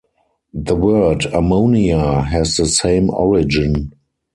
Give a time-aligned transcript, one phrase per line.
[0.55, 3.91] The word "ammonia" has the same origin.